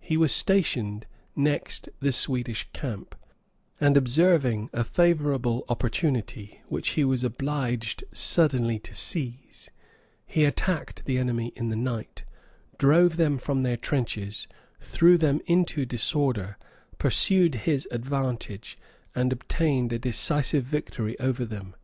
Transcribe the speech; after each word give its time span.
He 0.00 0.16
was 0.16 0.32
stationed 0.32 1.06
next 1.36 1.88
the 2.00 2.10
Swedish 2.10 2.66
camp, 2.72 3.14
and 3.80 3.96
observing 3.96 4.68
a 4.72 4.82
favorable 4.82 5.64
opportunity, 5.68 6.60
which 6.66 6.88
he 6.98 7.04
was 7.04 7.22
obliged 7.22 8.02
suddenly 8.12 8.80
to 8.80 8.92
seize, 8.96 9.70
he 10.26 10.44
Attacked 10.44 11.04
the 11.04 11.18
enemy 11.18 11.52
in 11.54 11.68
the 11.68 11.76
night, 11.76 12.24
drove 12.78 13.16
them 13.16 13.38
from 13.38 13.62
their 13.62 13.76
trenches, 13.76 14.48
threw 14.80 15.16
them 15.16 15.40
into 15.46 15.86
disorder, 15.86 16.58
pursued 16.98 17.54
his 17.54 17.86
advantage, 17.92 18.76
and 19.14 19.32
obtained 19.32 19.92
a 19.92 20.00
decisive 20.00 20.64
victory 20.64 21.16
over 21.20 21.44
them. 21.44 21.76